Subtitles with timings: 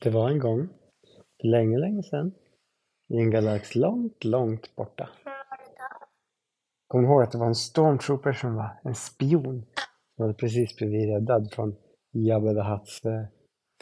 [0.00, 0.68] Det var en gång,
[1.40, 2.34] för länge, länge sedan,
[3.08, 5.08] i en galax långt, långt borta.
[6.88, 9.66] Kommer du ihåg att det var en stormtrooper som var en spion?
[10.16, 11.76] Som hade precis blivit räddad från
[12.12, 13.24] Jabba the Hutts eh,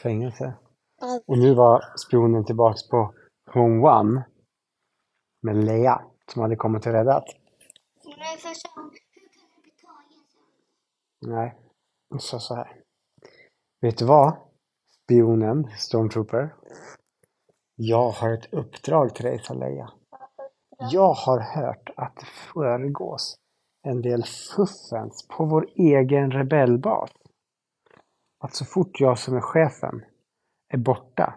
[0.03, 0.55] fängelse.
[1.27, 3.14] Och nu var spionen tillbaks på
[3.55, 4.25] Home One
[5.43, 6.03] med Leia
[6.33, 7.25] som hade kommit och räddat.
[8.05, 11.37] Men först hur du bli tagen?
[11.37, 11.55] Nej,
[12.11, 12.80] hon sa så här.
[13.80, 14.46] Vet du vad?
[15.07, 16.54] Spionen, Stormtrooper.
[17.76, 19.90] Jag har ett uppdrag till dig, sa Leia.
[20.90, 23.36] Jag har hört att det föregås
[23.82, 24.25] en del
[24.57, 27.11] fuffens på vår egen rebellbas.
[28.45, 30.04] Att så fort jag som är chefen
[30.68, 31.34] är borta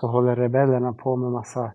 [0.00, 1.72] så håller rebellerna på med massa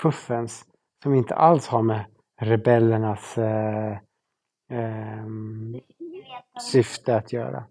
[0.00, 0.64] fuffens
[1.02, 2.04] som inte alls har med
[2.40, 3.98] rebellernas eh,
[4.70, 5.26] eh,
[6.72, 7.64] syfte att göra.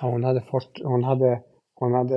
[0.00, 1.42] Ja, hon hade fått, hon hade,
[1.74, 2.16] hon hade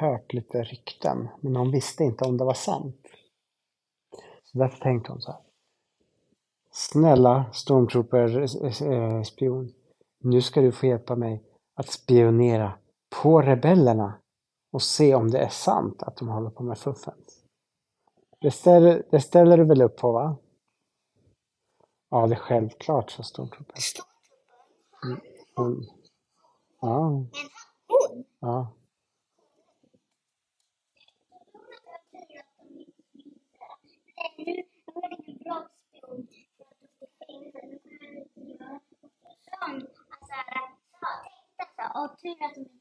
[0.00, 3.06] hört lite rykten, men hon visste inte om det var sant.
[4.44, 5.40] Så därför tänkte hon så här.
[6.70, 9.72] Snälla Stormtrooper-spion,
[10.18, 11.42] nu ska du få hjälpa mig
[11.74, 12.72] att spionera
[13.22, 14.20] på rebellerna
[14.72, 17.44] och se om det är sant att de håller på med fuffens.
[18.40, 20.36] Det ställer, det ställer du väl upp på, va?
[22.10, 23.74] Ja, det är självklart, sa Stormtrooper.
[25.04, 25.20] Mm,
[25.54, 25.86] hon,
[26.80, 27.26] ja,
[27.88, 28.24] Hon?
[28.40, 28.72] ja.
[41.94, 42.76] Och tur att de inte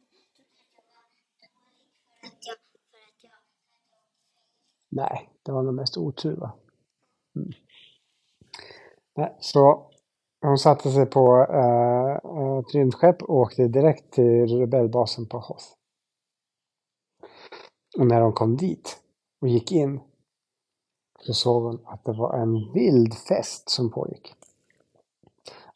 [4.89, 6.53] Nej, det var nog mest otur, va?
[7.35, 7.51] Mm.
[9.15, 9.91] Nej, så
[10.55, 15.65] hon satte sig på eh, eh, ett rymdskepp och åkte direkt till rebellbasen på Hoth.
[17.97, 18.97] Och när de kom dit
[19.41, 19.99] och gick in
[21.19, 24.33] så såg hon att det var en vild fest som pågick.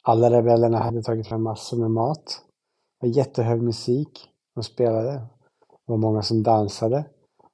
[0.02, 2.42] Alla rebellerna hade tagit fram massor med mat.
[3.00, 4.28] Det var jättehög musik.
[4.54, 5.12] De spelade.
[5.12, 7.04] Det var många som dansade.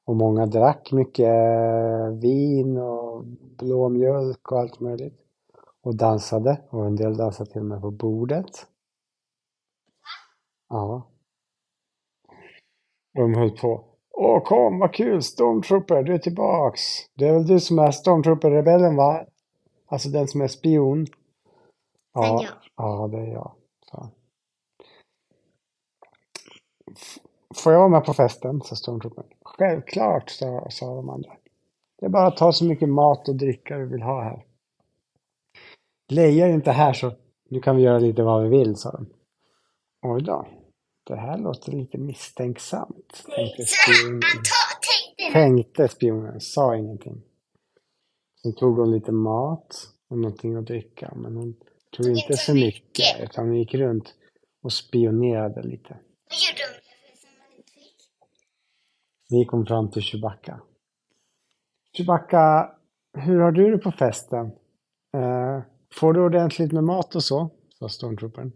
[0.04, 3.24] Och många drack mycket eh, vin och
[3.58, 5.25] blåmjölk och allt möjligt.
[5.86, 6.60] Och dansade.
[6.70, 8.66] Och en del dansade till och med på bordet.
[10.68, 11.08] Ja.
[13.14, 13.84] De höll på.
[14.10, 15.22] Åh, kom, vad kul!
[15.22, 16.80] Stormtrooper, du är tillbaks!
[17.14, 19.24] Det är väl du som är Stormtrooper-rebellen, va?
[19.86, 21.06] Alltså den som är spion.
[22.12, 22.46] Ja, jag.
[22.76, 23.52] ja det är jag.
[23.90, 24.08] Så.
[27.54, 28.60] Får jag vara med på festen?
[28.62, 29.26] sa Stormtroopern.
[29.42, 31.32] Självklart, sa, sa de andra.
[31.98, 34.45] Det är bara att ta så mycket mat och dricka du vill ha här.
[36.08, 37.12] Leia är inte här så
[37.48, 39.06] nu kan vi göra lite vad vi vill, sa de.
[40.02, 40.48] Oj då.
[41.06, 44.20] Det här låter lite misstänksamt, tänkte spionen.
[45.32, 47.22] Tänkte spionen, sa ingenting.
[48.42, 51.56] Sen tog hon lite mat och någonting att dricka, men hon
[51.96, 54.14] tog inte så mycket, utan hon gick runt
[54.62, 55.88] och spionerade lite.
[56.28, 57.18] Vad gjorde de?
[57.20, 57.72] Som man inte
[59.28, 59.68] fick.
[59.68, 60.60] Fram till Chewbacca.
[61.96, 62.74] Chewbacca,
[63.12, 64.46] hur har du det på festen?
[65.14, 65.62] Eh,
[65.98, 67.50] får du ordentligt med mat och så?
[67.78, 68.52] sa stormtroopern.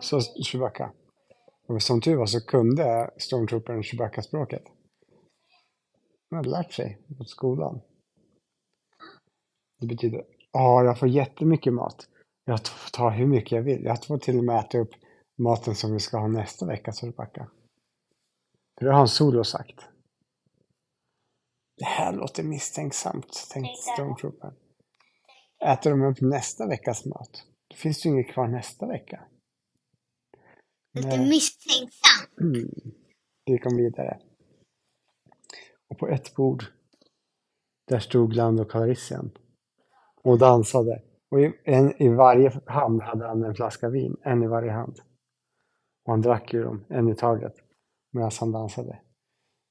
[0.00, 0.92] Sa Chewbacca.
[1.66, 4.62] Och som tur var så kunde stormtroopern Chewbacca-språket.
[6.30, 7.80] Han hade lärt sig på skolan.
[9.80, 12.08] Det betyder, ja, jag får jättemycket mat.
[12.44, 13.84] Jag får ta hur mycket jag vill.
[13.84, 14.90] Jag får till och med äta upp
[15.38, 17.48] maten som vi ska ha nästa vecka, sa Chewbacca.
[18.78, 19.91] För det har han Solo sagt.
[21.82, 24.54] Det här låter misstänksamt, tänkte stormtroopern.
[25.64, 27.46] Äter de upp nästa veckas mat?
[27.70, 29.24] Då finns det ju inget kvar nästa vecka.
[30.94, 31.28] Lite Nej.
[31.28, 32.26] misstänksam.
[32.40, 32.70] Mm.
[33.44, 34.18] Vi kom vidare.
[35.88, 36.64] Och på ett bord,
[37.88, 39.30] där stod Lando Calrissian
[40.22, 41.02] och dansade.
[41.30, 45.00] Och i, en, i varje hand hade han en flaska vin, en i varje hand.
[46.04, 47.54] Och han drack ju dem, en i taget,
[48.12, 49.00] medan han dansade.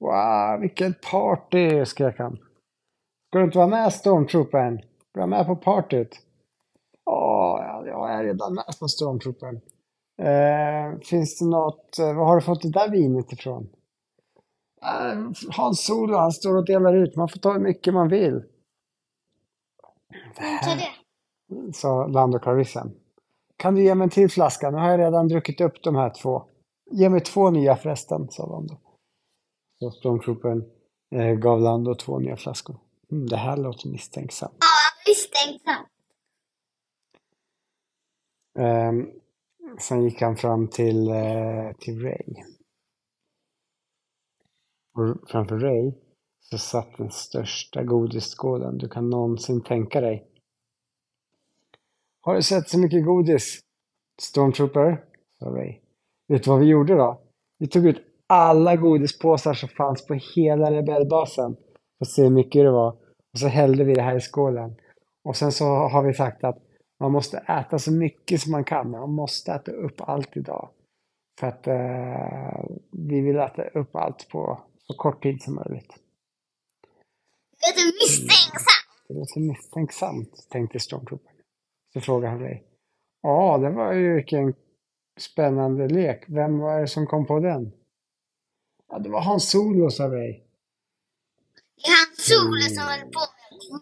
[0.02, 2.38] Wow, vilket party, skrek han.
[3.28, 4.78] Ska du inte vara med, Stormtroopern?
[5.14, 6.20] Du vara med på partyt?
[7.06, 9.62] Åh, ja, jag är redan med på Stormtroopern.
[10.22, 13.70] Eh, finns det något, eh, var har du fått det där vinet ifrån?
[14.84, 18.44] Eh, Hans Solo, han står och delar ut, man får ta hur mycket man vill.
[20.64, 21.74] Ta det.
[21.74, 22.92] Sa Lando Calrissian.
[23.58, 24.72] Kan du ge mig en till flaska?
[24.72, 26.44] Nu har jag redan druckit upp de här två.
[26.92, 28.78] Ge mig två nya förresten, sa Lando.
[29.82, 30.64] Så Stormtroopern
[31.12, 32.80] eh, gav Lando två nya flaskor.
[33.12, 34.58] Mm, det här låter misstänksamt.
[34.60, 35.86] Ja, misstänksam.
[38.60, 39.12] Ehm,
[39.80, 42.44] sen gick han fram till, eh, till Ray.
[44.94, 45.94] Och framför Ray
[46.40, 50.28] så satt den största godisskålen du kan någonsin tänka dig.
[52.22, 53.60] Har du sett så mycket godis?
[54.22, 55.06] Stormtrooper,
[55.40, 55.80] sa Ray.
[56.28, 57.22] Vet du vad vi gjorde då?
[57.58, 61.56] Vi tog ut alla godispåsar som fanns på hela rebellbasen.
[62.00, 62.90] Och se hur mycket det var.
[63.34, 64.76] Och så hällde vi det här i skålen.
[65.24, 66.58] Och sen så har vi sagt att
[67.00, 68.92] man måste äta så mycket som man kan.
[68.92, 70.70] Man måste äta upp allt idag.
[71.40, 75.94] För att eh, vi vill äta upp allt på så kort tid som möjligt.
[77.60, 79.08] Det är misstänksamt.
[79.08, 81.32] Det låter misstänksamt, tänkte Stormtrooper.
[81.94, 82.60] Så frågade han Ray.
[83.22, 84.54] Ja, det var ju vilken
[85.20, 86.24] spännande lek.
[86.28, 87.72] Vem var det som kom på den?
[88.92, 90.32] Ja, det var Hans Solo, sa Ray.
[91.76, 93.82] Det är hans Solo som håller på med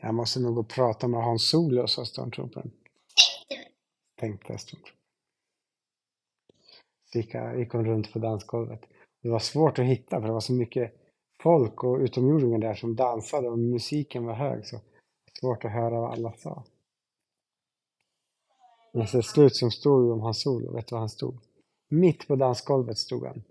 [0.00, 2.70] Jag måste nog gå och prata med Hans Solo, sa Stormtroopern.
[4.20, 4.92] Tänkte Stormtrooper.
[7.12, 8.80] Så gick, gick hon runt på dansgolvet.
[9.22, 10.94] Det var svårt att hitta för det var så mycket
[11.42, 14.80] folk och utomjordingar där som dansade och musiken var hög så
[15.40, 16.64] svårt att höra vad alla sa.
[18.92, 21.38] Men till slut som stod om Hans Solo, vet du var han stod?
[21.88, 23.42] Mitt på dansgolvet stod han.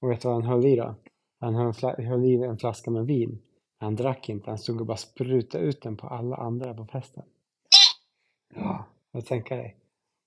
[0.00, 0.94] Och vet du vad han höll i då?
[1.40, 1.74] Han höll,
[2.06, 3.42] höll i en flaska med vin.
[3.78, 7.24] Han drack inte, han stod och bara sprutade ut den på alla andra på festen.
[8.54, 9.76] Ja, vad tänker dig?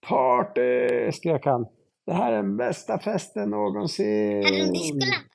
[0.07, 1.11] Party!
[1.11, 1.67] skrek han.
[2.05, 4.43] Det här är den bästa festen någonsin!
[4.43, 5.25] Hade de diskolampa?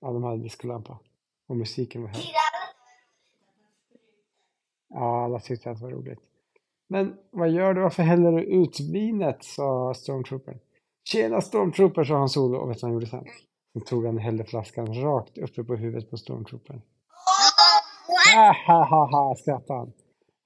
[0.00, 0.98] Ja, de hade diskolampa.
[1.48, 2.22] Och musiken var hög.
[4.88, 6.20] Ja, alla tyckte att det var roligt.
[6.88, 7.80] Men vad gör du?
[7.80, 9.44] Varför häller du ut vinet?
[9.44, 10.58] sa Stormtroopern.
[11.04, 12.58] Tjena Stormtrooper, sa han solo.
[12.58, 13.24] Och vet du vad han gjorde sen?
[13.72, 16.82] Sen tog han och hällde flaskan rakt uppe på huvudet på Stormtroopern.
[18.34, 19.92] Ha, ha, ha, ha, skrattade han.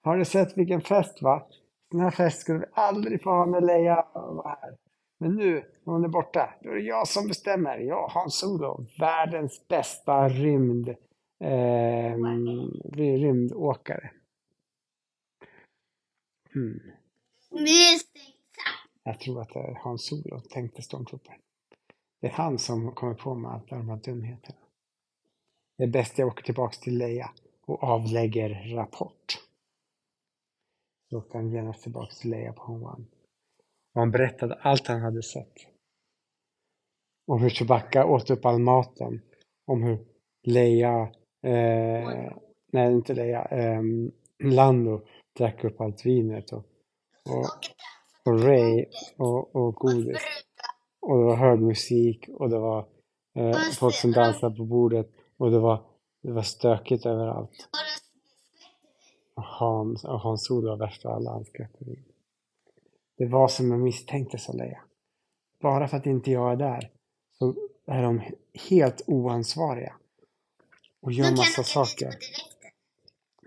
[0.02, 1.46] Har du sett vilken fest va?
[1.90, 4.76] Den här fest skulle vi aldrig få ha när Leia var här.
[5.18, 7.78] Men nu, när hon är borta, då är det jag som bestämmer.
[7.78, 10.88] Jag, Hans Solo, världens bästa rymd,
[11.40, 12.16] eh,
[12.92, 14.10] rymdåkare.
[17.50, 19.02] Misstänksamt.
[19.02, 21.36] Jag tror att det är Hans Solo, tänkte Stormtrooper.
[22.26, 24.58] Det är han som kommer på mig alla de här dumheterna.
[25.78, 27.30] Det är bäst jag åker tillbaks till Leia
[27.66, 29.38] och avlägger rapport.
[31.10, 33.04] Så åkte han genast tillbaks till Leia på Home One.
[33.94, 35.52] Och han berättade allt han hade sett.
[37.26, 39.22] Om hur Chewbacca åt upp all maten.
[39.66, 40.06] Om hur
[40.42, 41.02] Leia,
[41.42, 42.32] eh,
[42.72, 43.82] nej inte Leia, eh,
[44.38, 45.06] Lando
[45.38, 46.64] drack upp allt vinet och,
[47.28, 47.46] och,
[48.24, 48.84] och Ray
[49.16, 50.45] och, och godis.
[51.06, 52.86] Och det var hög musik och det var
[53.34, 55.86] eh, folk som dansade på bordet och det var,
[56.22, 57.68] det var stökigt överallt.
[59.34, 62.04] Och Hans, och Hans Solo var värst av alla, han skrattade in.
[63.18, 64.80] Det var som jag misstänkte, sa Leia.
[65.60, 66.90] Bara för att inte jag är där
[67.38, 67.54] så
[67.86, 68.22] är de
[68.68, 69.96] helt oansvariga
[71.02, 72.14] och gör massa saker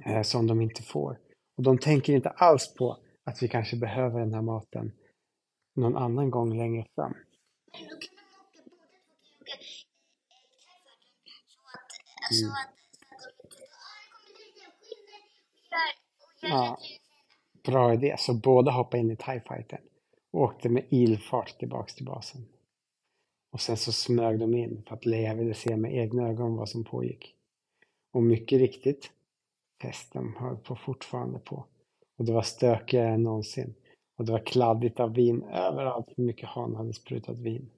[0.06, 1.20] eh, som de inte får.
[1.58, 4.92] Och de tänker inte alls på att vi kanske behöver den här maten
[5.76, 7.14] någon annan gång längre fram.
[7.74, 11.92] Då kan de åka, båda två kan åka eh, så att,
[12.36, 15.92] så att, så att de inte, ja, det kommer lite skiner och gör,
[16.26, 16.80] och gör Ja.
[17.64, 17.72] det.
[17.72, 19.82] Bra idé, så båda hoppade in i TIE fighten
[20.32, 22.46] och åkte med ilfart tillbaks till basen.
[23.52, 26.70] Och sen så smög de in för att Leia ville se med egna ögon vad
[26.70, 27.36] som pågick.
[28.12, 29.12] Och mycket riktigt,
[29.82, 31.66] festen höll på fortfarande på.
[32.18, 33.76] Och det var stökigare än någonsin.
[34.20, 36.08] Och det var kladdigt av vin överallt.
[36.16, 37.70] Hur mycket han hade sprutat vin.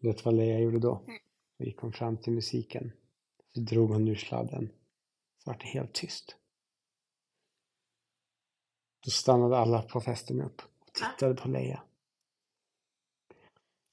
[0.00, 1.02] Vet du vad Leia gjorde då?
[1.58, 2.92] Då gick hon fram till musiken.
[3.54, 4.70] Så drog hon ur sladden.
[5.38, 6.36] Så var det helt tyst.
[9.04, 11.82] Då stannade alla på festen upp och tittade på Leia.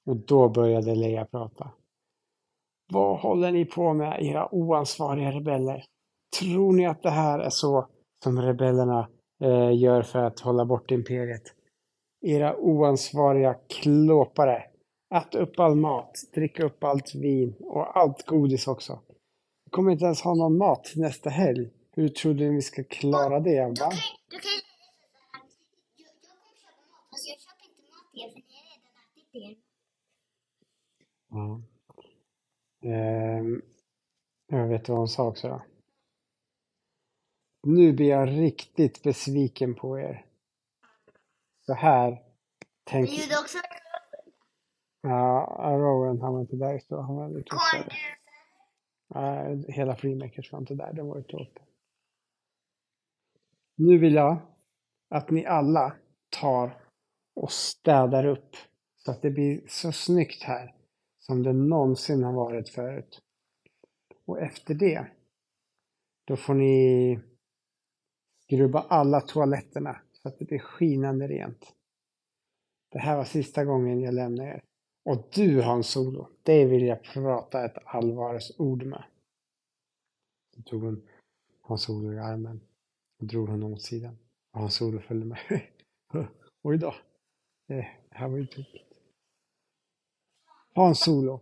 [0.04, 1.70] Och då började Leia prata.
[2.92, 5.84] Vad håller ni på med, era oansvariga rebeller?
[6.40, 7.88] Tror ni att det här är så
[8.22, 9.08] som rebellerna
[9.44, 11.54] eh, gör för att hålla bort imperiet?
[12.20, 14.64] Era oansvariga klåpare.
[15.14, 18.98] Ät upp all mat, drick upp allt vin och allt godis också.
[19.64, 21.70] Vi kommer inte ens ha någon mat nästa helg.
[21.96, 23.60] Hur trodde ni vi ska klara det?
[23.60, 23.74] Då Va?
[23.74, 23.90] kan,
[24.30, 25.42] då kan jag säga så här.
[25.96, 28.92] Jag, jag kommer köpa mat, fast jag köper inte mat till för ni har redan
[29.04, 29.56] ätit er.
[31.30, 31.62] Ja.
[32.90, 33.62] Ehm,
[34.46, 35.62] jag vet vad hon sa också då.
[37.66, 40.26] Nu blir jag riktigt besviken på er.
[41.66, 42.22] Så här
[42.84, 43.08] tänk...
[43.08, 43.58] Men gjorde också
[45.00, 47.88] Ja, Rowan han var inte där så han var korv.
[49.14, 51.60] Nej, hela Freemakers var inte där, de var ute åkte.
[53.76, 54.36] Nu vill jag
[55.08, 55.96] att ni alla
[56.28, 56.80] tar
[57.34, 58.56] och städar upp
[58.96, 60.74] så att det blir så snyggt här
[61.18, 63.22] som det någonsin har varit förut.
[64.26, 65.06] Och efter det,
[66.24, 67.20] då får ni
[68.46, 71.74] skrubba alla toaletterna så att det blir skinande rent.
[72.90, 74.62] Det här var sista gången jag lämnar er.
[75.04, 79.04] Och du Hans Solo, det vill jag prata ett allvarsord med.
[80.56, 81.08] Då tog hon
[81.60, 82.60] Hans Solo i armen
[83.20, 84.18] och drog honom åt sidan.
[84.52, 85.38] Och Hans Solo följde med.
[86.62, 86.94] Oj då.
[87.68, 88.94] Det här var ju tokigt.
[90.74, 91.40] Hans Solo.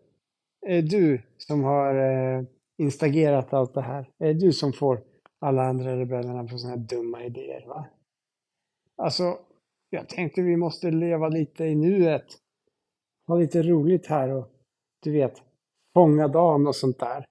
[0.67, 2.45] Är du som har eh,
[2.79, 4.11] instagerat allt det här?
[4.19, 5.05] Är det du som får
[5.43, 7.67] alla andra rebellerna på sådana här dumma idéer?
[7.67, 7.87] va?
[8.97, 9.39] Alltså,
[9.91, 12.27] jag tänkte vi måste leva lite i nuet.
[13.27, 14.49] Ha lite roligt här och
[15.03, 15.43] du vet,
[15.95, 17.25] fånga dagen och sånt där.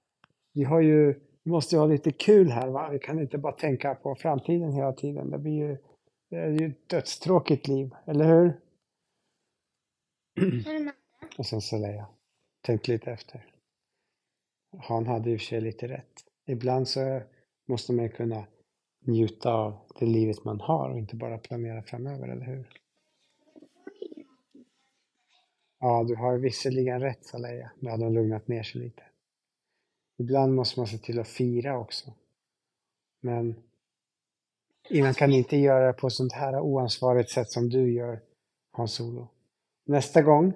[0.54, 2.88] Vi har ju, vi måste ju ha lite kul här va?
[2.90, 5.30] Vi kan inte bara tänka på framtiden hela tiden.
[5.30, 5.78] Det blir ju,
[6.30, 8.60] det är ju ett dödstråkigt liv, eller hur?
[11.38, 12.06] Och sen så jag
[12.62, 13.46] tänkt lite efter.
[14.78, 16.24] Han hade i och för sig lite rätt.
[16.46, 17.22] Ibland så
[17.66, 18.46] måste man ju kunna
[19.00, 22.82] njuta av det livet man har och inte bara planera framöver, eller hur?
[25.80, 27.70] Ja, du har visserligen rätt, sa Leia.
[27.78, 29.02] Nu hade hon lugnat ner sig lite.
[30.18, 32.12] Ibland måste man se till att fira också.
[33.20, 33.62] Men
[34.90, 38.20] man kan inte göra det på sånt här oansvarigt sätt som du gör,
[38.72, 39.28] Hans Solo.
[39.84, 40.52] Nästa gång,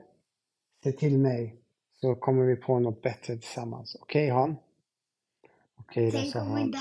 [0.84, 1.56] se till mig
[2.00, 3.96] så kommer vi på något bättre tillsammans.
[4.00, 4.56] Okej, Han?
[5.76, 6.74] Okej, då, Tänk sa Han.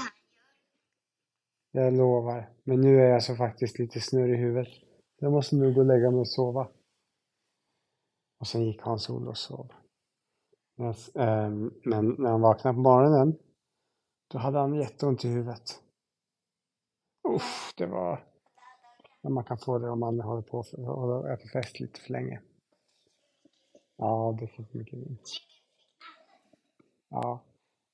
[1.75, 2.49] Jag lovar.
[2.63, 4.73] Men nu är jag så faktiskt lite snurrig i huvudet.
[5.17, 6.67] Jag måste nog gå och lägga mig och sova.
[8.39, 9.71] Och sen gick Hans Olof och sov.
[11.15, 13.37] Ehm, men, när han vaknade på morgonen,
[14.27, 15.81] då hade han jätteont i huvudet.
[17.35, 18.23] Uff, det var...
[19.29, 22.41] Man kan få det om man håller på och äter fest lite för länge.
[23.97, 25.29] Ja, det fick mycket vint.
[27.09, 27.43] Ja,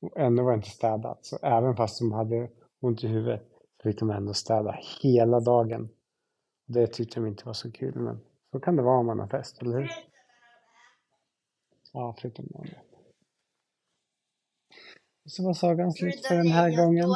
[0.02, 1.26] och ändå var det inte städat.
[1.26, 3.52] Så även fast de hade ont i huvudet
[3.84, 5.90] fick de ändå städa hela dagen.
[6.66, 8.20] Det tyckte de inte var så kul, men
[8.52, 9.90] så kan det vara om man har fest, eller hur?
[11.94, 12.82] Ja, förutom det.
[15.26, 17.10] Så var sagan slut för den här gången.